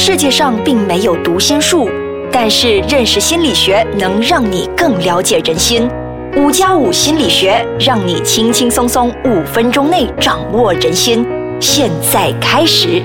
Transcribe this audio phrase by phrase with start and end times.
[0.00, 1.90] 世界上并没有读心术，
[2.30, 5.90] 但是认识心理学能让你更了解人心。
[6.36, 11.26] 五加五心理学让你轻轻松松五分钟内掌握人心。
[11.60, 13.02] 现在开始。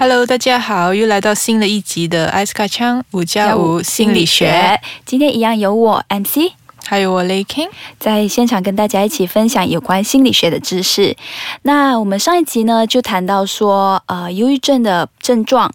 [0.00, 6.54] Hello，大家好，又来到新的一集的艾斯卡枪五加五心理学，，今天一样有我 MC
[6.88, 7.68] 还有我 Lay King。
[7.98, 11.14] 在现场跟大家一起分享有关心理学的知识。
[11.60, 15.70] 那我们上一集呢就谈到说，呃，忧郁症的症状，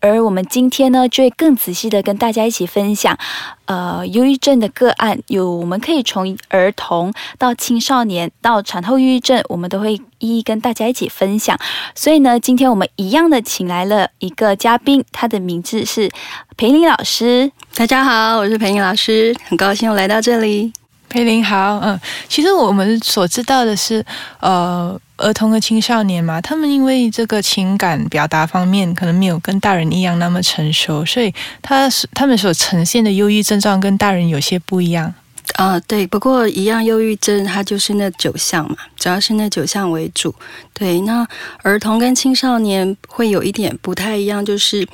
[0.00, 3.16] 而我们今天呢就会更仔细的跟大家一起分享，
[3.64, 11.58] 呃，忧郁症的个案有，我们可以从儿童到青少年到产后抑郁症，我们都会一一跟大家一起分享。
[11.94, 16.10] 所以呢，今天我们一样的请来了一个嘉宾，他的名字是
[16.58, 17.52] 裴林老师。
[17.78, 20.72] 大家好，我是裴颖老师，很高兴又来到这里。
[21.08, 21.96] 佩林好，嗯，
[22.28, 24.04] 其实我们所知道的是，
[24.40, 31.32] 呃，儿童和青少年嘛，他们因为这个情感表达方面可能没有跟大人一样那么成熟，所以
[31.62, 35.14] 他是他们所呈现的忧郁症状跟大人有些不一样。
[35.54, 40.34] 啊、对，不过一样，忧郁症它就是那九项嘛，主要是那九项为主。
[40.74, 41.24] 对，那
[41.62, 44.84] 儿童跟青少年会有一点不太一样，就是。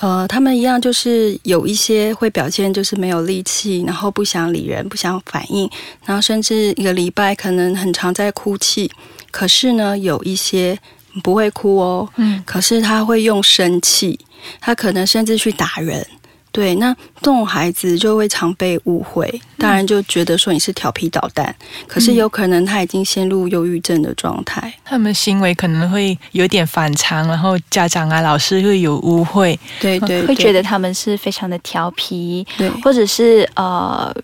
[0.00, 5.68] 呃，他们一样就是有一些会表现就是没有力气，然后不想理人，不想反应，
[6.04, 8.90] 然后甚至一个礼拜可能很常在哭泣。
[9.30, 10.78] 可是呢，有一些
[11.22, 14.18] 不会哭哦，嗯，可是他会用生气，
[14.60, 16.06] 他可能甚至去打人。
[16.50, 21.54] 对，那这种孩子就会常被误会，当然就觉得说你是调皮捣蛋，
[21.86, 24.72] 可是有可能他已经陷入忧郁症的状态。
[24.84, 29.58] 他们行为可能会有点反常，然后家长啊、老师会有误会。
[29.80, 34.14] 对对，会对觉得他们是非常的调皮，对或者是呃。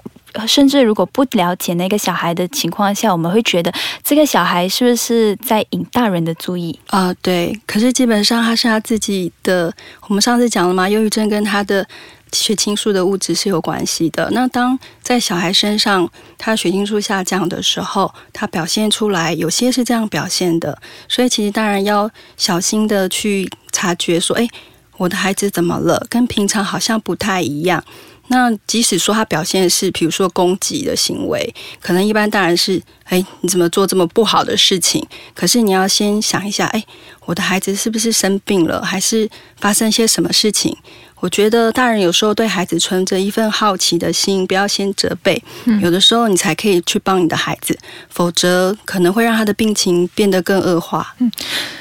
[0.47, 6.79] 甚至如果不了解那个小孩的情况下，我们会觉得这个小孩是不是在引大人的注意？
[6.89, 9.73] 啊、对，可是基本上他是他自己的。
[10.09, 11.87] 我们上次讲了嘛，忧郁症跟他的
[12.33, 14.29] 血清素的物质是有关系的。
[14.33, 20.77] 那当在小孩身上，他血清素下降的时候，他表现出来有些是这样表现的。
[21.09, 24.49] 所以其实当然要小心的去察觉，说，哎，
[24.97, 26.05] 我的孩子怎么了？
[26.11, 27.83] 跟平常好像不太一样。
[28.29, 35.07] 那即使说他表现是，比如说攻击的行为，可能一般当然是，哎，你怎么做这么不好的事情？
[35.35, 36.85] 可是你要先想一下，哎，
[37.27, 39.29] 我的孩子是不是生病了，还是
[39.61, 40.77] 发生些什么事情？
[41.25, 45.81] 我觉得大人有时候对孩子存着一份好奇的心，不要先责备，嗯。
[45.81, 47.75] 有的时候你才可以去帮你的孩子，
[48.11, 51.15] 否则可能会让他的病情变得更恶化。
[51.21, 51.33] 嗯。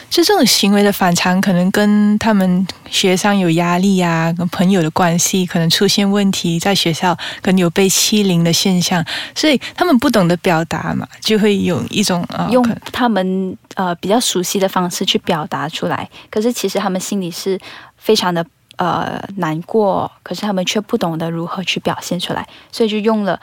[0.09, 9.03] 就这种行为的反常，可能跟他们学上有压力啊，跟朋友的关系可能出现问题，在学校可能有被欺凌的现象，
[9.35, 17.59] 所以他们不懂得表达嘛，就会有一种啊，用他们呃比较熟悉的方式去表达出来，可是其实他们心里是
[17.97, 18.45] 非常的
[18.77, 23.39] 呃难过，可是他们却不懂得如何去表现出来，所以就用了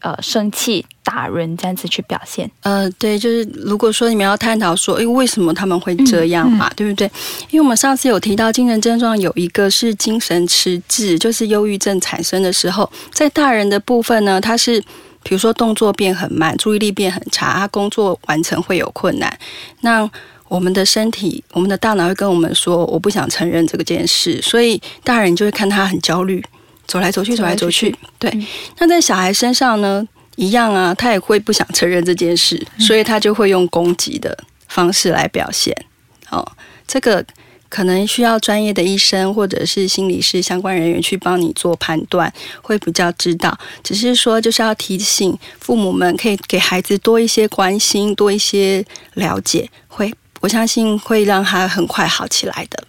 [0.00, 2.50] 呃生气、打人这样子去表现。
[2.62, 7.06] 呃，对，就是如果说你们要探讨说，诶，为什么他们会这样嘛，对不对？
[7.50, 14.80] 因为我们上次有提到精神症状有一个是精神迟滞，就是忧郁症产生的时候，在大人的部分呢，他是
[15.22, 19.38] 比如说动作变很慢，注意力变很差，他工作完成会有困难。
[19.82, 20.10] 那
[20.52, 26.44] 我们的身体，我们的大脑会跟我们说，我不想承认这个件事，所以大人就会看他很焦虑，
[26.86, 27.96] 走来走去，走来走去。
[28.18, 28.46] 对，嗯
[28.76, 30.06] 那在小孩身上呢？
[30.36, 34.36] 一样啊，他也会不想承认这件事，所以他就会用攻击的
[34.68, 35.74] 方式来表现。
[36.28, 36.46] 哦，
[36.86, 37.24] 这个
[37.70, 42.30] 可能需要专业的医生或者是心理师相关人员去帮你做判断，
[42.60, 43.58] 会比较知道。
[43.82, 50.12] 只是说，就是要提醒父母们，可以给孩子多一些关心，多一些了解，会
[50.42, 52.84] 我相信会让他很快好起来的。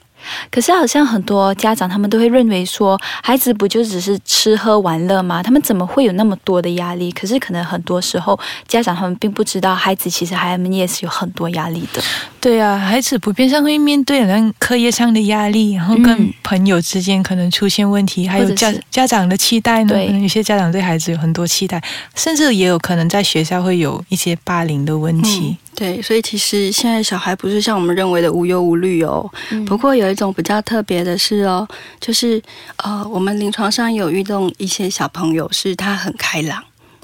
[0.50, 5.44] 可是好像很多家长他们都会认为说，孩子不就只是吃喝玩乐吗？
[5.44, 7.12] 他们怎么会有那么多的压力？
[7.12, 12.02] 可是可能很多时候家长他们并不知道，孩子其实还们也是有很多压力的。
[12.44, 19.94] 对啊，孩子普遍上会面对好像课业上的压力，然后跟嗯朋友之间可能出现问题，还有家家长的期待呢。
[19.94, 21.82] 对可能有些家长对孩子有很多期待，
[22.16, 25.56] 甚至也有可能在学校会有一些霸凌的问题。
[25.74, 29.26] 对，所以其实现在小孩不是像我们认为的无忧无虑哦。
[29.66, 31.66] 不过有一种比较特别的是哦，
[32.02, 32.42] 就是
[32.84, 36.62] 呃，我们临床上有遇到一些小朋友，是他很开朗，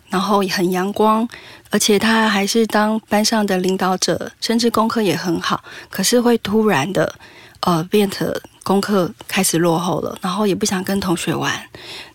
[0.09, 1.27] 然后也很阳光，
[1.69, 7.13] 而且他还是当班上的领导者，甚至功课也很好，可是会突然的
[7.61, 11.53] 呃变得功课开始落后了，然后也不想跟同学玩。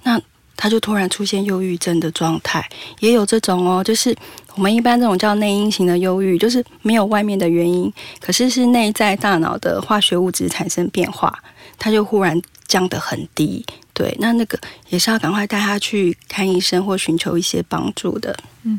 [0.03, 0.21] 那
[0.57, 2.69] 他就突然出现忧郁症的状态，
[3.01, 4.17] 也有这种哦，就是
[4.55, 11.37] 我们一般这种叫内因型的忧郁，就是没有外面的原因，可是是内在大脑的化学物质产生变化，
[11.77, 13.67] 他就忽然降得很低。
[13.95, 14.59] 对，那那个
[14.89, 18.37] 也是要赶快带他去看医生或寻求一些帮助的。
[18.65, 18.79] 嗯，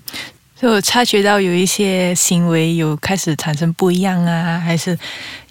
[0.59, 4.95] 所以我察觉到有一些行为有开始产生不一样啊，还是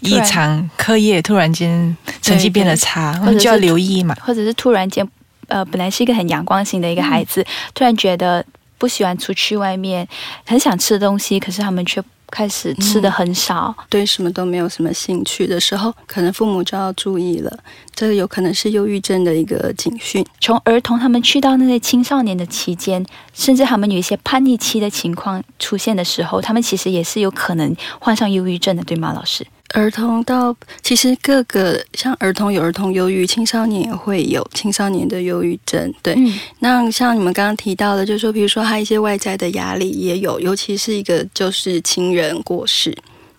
[0.01, 4.15] 异常，课业突然间成绩变得差，我们就要留意嘛。
[4.21, 5.05] 或者是突然间，
[5.49, 8.45] 呃，本来是一个很阳光型的一个孩子，突然觉得
[8.77, 10.07] 不喜欢出去外面，
[10.45, 12.03] 很想吃东西，可是他们却。
[12.35, 17.59] 开始吃的很少，对什么都没有什么兴趣的时候，可能父母就要注意了。
[17.95, 20.27] 这个有可能是忧郁症的一个警讯。
[20.41, 29.47] 从儿童他们去到那些青少年的期间，甚至他们有一些叛逆期的情况出现的时候，他们其实也是有可能患上忧郁症的，对吗，老师？
[29.75, 35.93] 儿童到其实各个像儿童有儿童忧郁，青少年也会有青少年的忧郁症。
[36.01, 36.17] 对，
[36.61, 42.97] 那像你们刚刚提到的，就是说，比如说他一些外在的压力也有，尤其是一个就是亲人过世。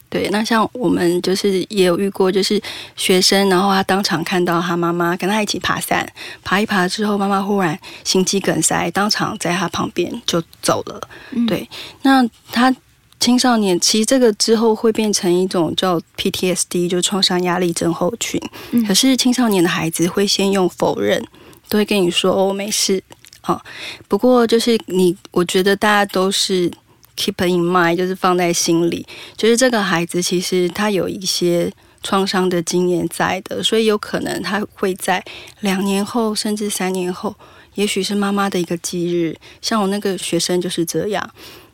[0.10, 2.62] 对，那像我们就是也有遇过，就是
[2.98, 6.06] 学生，然后他当场看到他妈妈跟他一起爬山，
[6.44, 11.02] 爬一爬之后，妈妈忽然心肌梗塞，当场在他旁边就走了。
[11.48, 11.68] 对，
[12.02, 12.76] 那他。
[13.26, 18.40] 青少年其实这个之后会变成一种叫 PTSD，就创伤压力症候群。
[18.88, 21.26] 可是青少年的孩子会先用否认，
[21.68, 23.02] 都会跟你说哦没事
[23.42, 23.60] 啊。
[24.08, 26.70] 不过就是你，我觉得大家都是
[27.18, 29.04] keep in mind，就是放在心里，
[29.36, 31.74] 就是这个孩子其实他有一些
[32.04, 35.26] 创伤的经验在的，所以有可能他会在
[35.62, 37.34] 两年后甚至三年后，
[37.74, 39.36] 也许是妈妈的一个忌日。
[39.64, 41.28] 像我那个学生就是这样。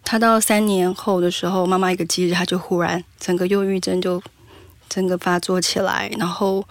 [0.03, 4.21] 他到三年后的时候，妈妈一个忌日，他就忽然整个忧郁症就
[4.89, 6.63] 整个发作起来，然后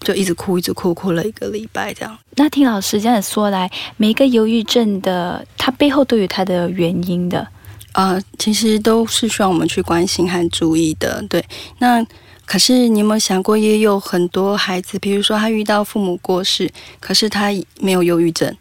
[0.00, 2.16] 就一直哭，一直哭，哭了一个礼拜这样。
[2.36, 7.46] 那听老师这样说来，每一个忧郁症的，它背后都有它的原因的
[7.94, 11.24] 呃，其实都是需要我们去关心和注意的。
[11.28, 11.44] 对，
[11.78, 12.04] 那
[12.44, 16.70] 可是你有没有想过，也有很多孩子，比如说他遇到父母过世，
[17.00, 17.48] 可是他
[17.80, 18.54] 没有忧郁症。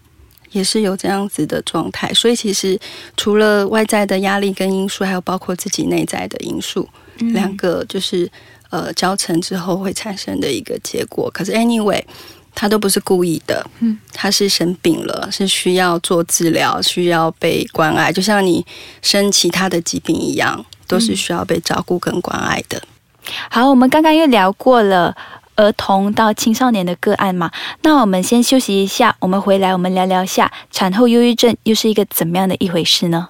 [0.53, 2.79] 也是有这样子的状态，所以其实
[3.17, 8.31] 除了外在的压力跟因素，还有包括自己内在的因素，两个就是
[8.69, 11.29] 呃交成之后会产生的一个结果。
[11.31, 12.01] 可是 anyway，
[12.55, 18.65] 他都不是故意的，嗯，他是生病了，是需要做治疗，需要被关爱，就像你
[19.01, 22.81] 生其他的疾病一样，都是需要被照顾跟关爱的。
[23.49, 25.15] 好，我们刚刚又聊过了。
[25.55, 27.51] 儿童到青少年的个案嘛，
[27.81, 33.27] 那我们先休息一下，我们回来我们聊聊下产后忧郁症又是一个怎么样的一回事呢？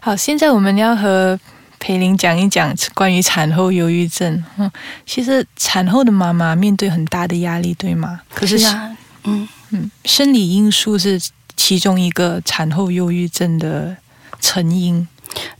[0.00, 1.38] 好，现在我们要和
[1.78, 4.44] 培林讲一讲关于产后忧郁症。
[4.56, 4.70] 嗯，
[5.04, 8.20] 其实产后的妈妈面对很大的压力，对吗？
[8.34, 11.20] 可是啊，嗯嗯，生理因素是
[11.56, 13.96] 其中一个产后忧郁症的
[14.40, 15.06] 成因。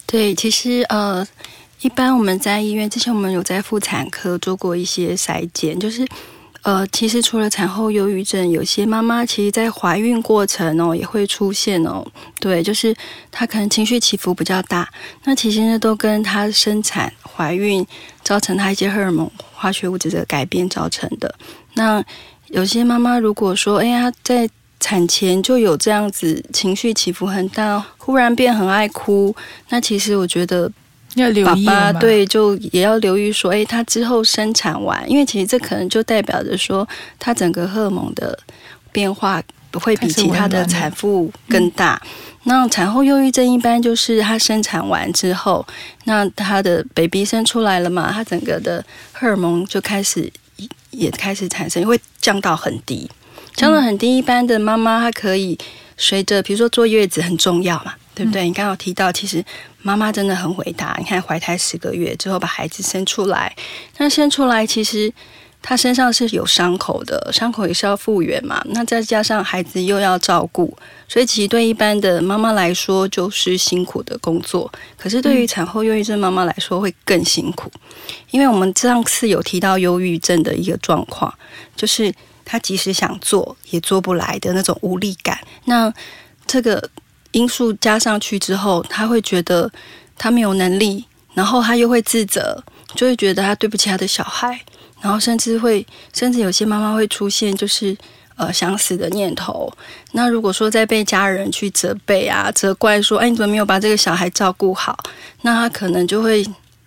[0.06, 1.26] 对，其实呃。
[1.80, 6.06] 一般我们在医院之前，我们有在妇产科做过一些筛检，就是
[6.62, 12.04] 呃，其实除了产后忧郁症，有些妈妈其实在怀孕过程哦也会出现哦，
[12.40, 12.96] 对，就是
[13.30, 14.88] 她可能情绪起伏比较大，
[15.24, 17.86] 那其实呢都跟她生产、怀孕
[18.22, 21.32] 造成她一些荷尔蒙、化学物质的改变造成的。
[21.74, 22.02] 那
[22.48, 24.48] 有些妈妈如果说，哎呀，在
[24.80, 29.36] 产前就有这样子情绪起伏很大，忽然变很爱哭，
[29.68, 30.72] 那其实我觉得。
[31.16, 36.86] 要留意爸爸对，就也要留意说，哎，他之后生产完，因为其实这可能就代表着说，
[37.18, 38.38] 他整个荷尔蒙的
[38.92, 42.00] 变化会比其他的产妇更大。
[42.44, 45.66] 那产后忧郁症一般就是他生产完之后，
[46.04, 50.30] 那他的 baby 生出来了嘛，他整个的荷尔蒙就开始
[50.90, 53.10] 也开始产生，会降到很低，
[53.54, 54.16] 降到很低。
[54.16, 55.58] 一般的妈妈她可以
[55.96, 57.94] 随着，比如说坐月子很重要嘛。
[58.16, 58.44] 对不对？
[58.44, 59.44] 你刚刚提到，其实
[59.82, 60.96] 妈妈真的很伟大。
[60.98, 63.54] 你看，怀胎十个月之后把孩子生出来，
[63.98, 65.12] 那生出来其实
[65.60, 68.62] 她身上是有伤口的，伤口也是要复原嘛。
[68.70, 70.74] 那再加上孩子又要照顾，
[71.06, 74.72] 所以其实对一般的妈妈来说就是辛苦的工作。
[74.96, 77.70] 可是对于产后忧郁症妈妈来说会更辛苦，
[78.30, 81.30] 因为我们上次有提到忧郁症的一个状况，
[81.76, 82.10] 就是
[82.46, 85.38] 她即使想做也做不来的那种无力感。
[85.66, 85.92] 那
[86.46, 86.88] 这个。
[87.36, 89.70] 因素加上去之后，他会觉得
[90.16, 92.64] 他没有能力，然后他又会自责，
[92.94, 94.58] 就会觉得他对不起他的小孩，
[95.02, 97.94] 然后甚至会，甚至有些妈妈会出现就是
[98.36, 99.70] 呃想死的念头。
[100.12, 104.98] 那如果说再被家人去责备啊、责怪说，哎，你怎么没有把这个小孩照顾好？
[105.42, 106.42] 那他可能就会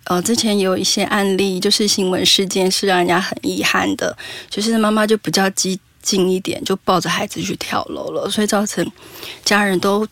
[0.06, 4.16] 呃，之前有一些案例，就是新闻事件是让人家很遗憾的，
[4.48, 5.78] 就是妈妈就比较激。
[6.02, 8.84] 近一点，就抱着孩子去跳楼了，所以造成
[9.44, 10.06] 家人都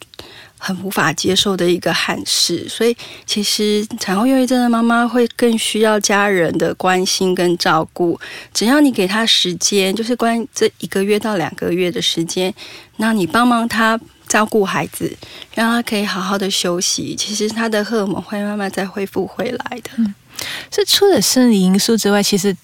[0.59, 2.69] 很无法接受的一个憾事。
[2.69, 8.19] 所以其实产后忧郁症的妈妈会更需要家人的关心跟照顾。
[8.53, 12.53] 只要你给她时间，就是关这一个月到两个月的时间，
[12.97, 15.17] 那你帮忙她照顾孩子，
[15.55, 19.91] 让她可以好好的休息，其实她的荷尔蒙会慢慢再恢复回来的。
[20.71, 22.57] 这除了生理因素之外，其实。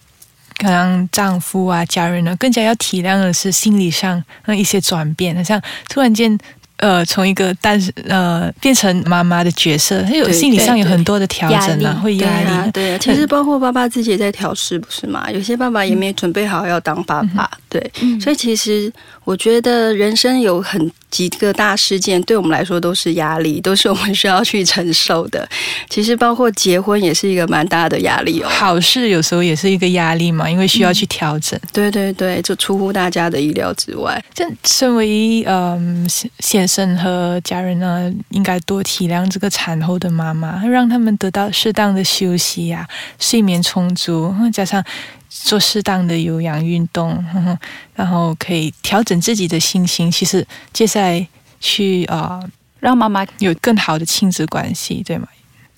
[0.59, 6.39] 可能丈夫啊、家人呢，更加要体谅的是心理上那一些转变，像突然间。
[6.79, 12.71] 呃，从一个但是呃变成妈妈的角色，他有心理上有很多的调整啊，会压力。
[12.73, 15.31] 对啊，其实包括爸爸自己也在调试，不是吗？
[15.31, 18.21] 有些爸爸也没准备好要当爸爸，对。
[18.21, 18.93] 所以其实
[19.25, 25.49] 我觉得人生有很几个大事件，对我们来说都是压力，都是我们需要去承受的。
[25.89, 28.49] 其实包括结婚也是一个蛮大的压力哦。
[28.49, 31.59] 好事有时候也是一个压力嘛，因为需要去调整。
[31.73, 34.23] 对对对，就出乎大家的意料之外。
[34.33, 42.87] 这身为嗯先生和家人呢，应该多体谅这个产后的妈妈，让他们得到适当的休息呀，
[43.19, 44.85] 睡眠充足，加上
[45.29, 47.25] 做适当的有氧运动，
[47.95, 50.11] 然后可以调整自己的心情。
[50.11, 51.27] 其实接下来
[51.61, 52.41] 去啊，
[52.81, 55.27] 让妈妈有更好的亲子关系，对吗？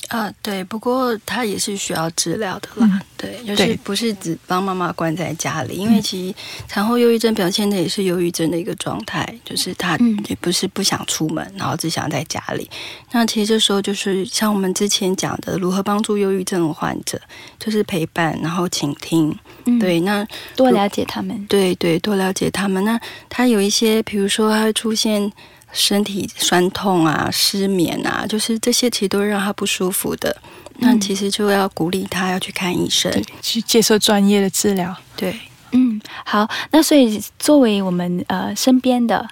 [0.09, 3.01] 啊，对，不过他也是需要治疗的啦。
[3.17, 6.35] 对，就是不是只帮妈妈关在家里，因为其实
[6.69, 9.97] 产后忧郁症表现的也是忧郁症的一个状态，就是他
[10.29, 12.71] 也不是不想出门，然后只想在家里。
[13.11, 17.21] 那其实这时候就是像我们之前讲的，如何帮助忧郁症患者，
[17.59, 19.37] 就是陪伴，然后倾听。
[19.81, 21.45] 对，那多了解他们。
[21.49, 22.85] 对对，多了解他们。
[22.85, 25.33] 那他有一些，比如说他会出现。
[25.73, 30.35] 身体酸痛啊，失眠啊，就是这些其实都会让他不舒服的。
[30.79, 34.95] 那其实就要鼓励他要去看医生，去接受专业的治疗。
[35.17, 35.35] 对，
[35.73, 36.47] 嗯，好。
[36.71, 39.27] 那所以作为我们呃身边的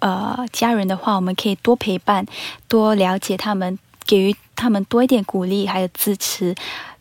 [0.00, 2.26] 呃家人的话，我们可以多陪伴，
[2.68, 6.54] 多了解他们，给予他们多一点鼓励，还有支持，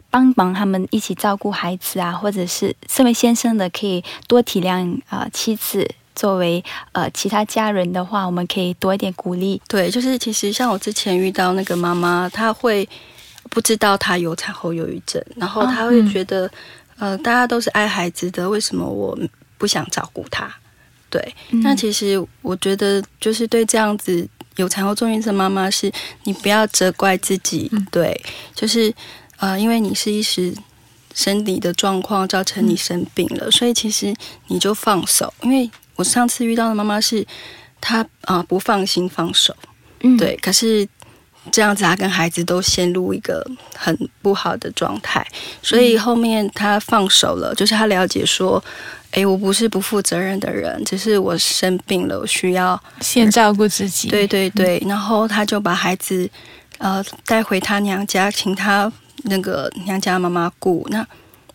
[0.10, 5.86] 帮忙他们一起照顾孩子啊，或者是身为先生的可以多体谅啊妻子。
[6.20, 6.62] 作为
[6.92, 9.62] 呃其他家人的话，我们可以多一点鼓励。
[9.70, 12.88] 对，就是其实像我之前遇到那个妈妈，她会
[13.50, 16.52] 不知道她有产后忧郁症，然后她会觉得，
[16.98, 19.18] 呃，大家都是爱孩子的，为什么我
[19.58, 20.54] 不想照顾她？
[21.10, 21.34] 对，
[21.64, 25.90] 那其实我觉得就是对这样子有产后重郁症妈妈，是
[26.26, 27.72] 你不要责怪自己。
[27.90, 28.22] 对，
[28.54, 28.94] 就是
[29.38, 30.54] 呃，因为你是一时
[31.16, 34.14] 身体的状况造成你生病了，所以其实
[34.48, 35.72] 你就放手，因为。
[36.00, 37.28] 我上次遇到的妈妈是，
[37.82, 39.54] 她啊不放心放手，
[40.00, 40.88] 嗯，对，可是
[41.52, 45.28] 这样子，她跟孩子都陷入一个很不好的状态，
[45.62, 48.64] 所以后面她放手了，就是她了解说，
[49.12, 56.30] 哎，我不是不负责任的人，只是我生病了，我需要先照顾自己，对对对，然后她就把孩子
[56.78, 58.90] 呃带回她娘家，请她
[59.24, 60.88] 那个娘家妈妈顾。
[60.90, 61.06] 那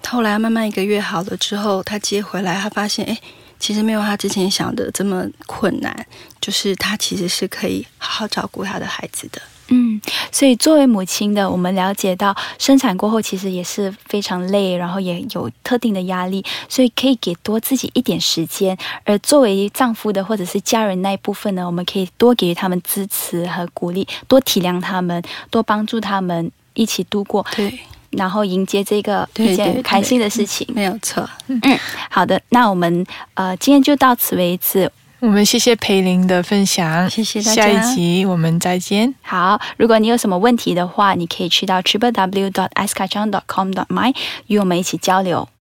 [0.07, 3.19] 后来慢慢一个月好了之后，她接回来，她发现，哎。
[3.65, 6.07] 其实没有他之前想的这么困难，
[6.39, 9.41] 就是他其实是可以好好照顾他的孩子的。
[9.69, 9.99] 嗯，
[10.31, 18.77] 所以作为母亲的，我们了解到生产过后其实也是非常累，然后也有特定的压力，所以可以给多自己一点时间。
[19.05, 27.47] 而作为丈夫的或者是家人那一部分呢，我们可以多给予他们支持和鼓励，多体谅他们，多帮助他们一起度过。
[27.57, 27.81] 对。
[28.17, 31.29] 然后迎接这个一件开心的事情，没有错。
[31.49, 31.61] 嗯，
[32.11, 34.91] 好的，那我们呃今天就到此为止。
[35.21, 37.63] 我们谢谢裴林的分享，谢谢大家。
[37.63, 39.15] 下一集我们再见。
[39.23, 43.87] 好，如果你有什么问题的话，你可以去到 triple w dot i s k a c h a n g dot com dot
[43.87, 44.15] my
[44.49, 45.49] 与我们一起交流。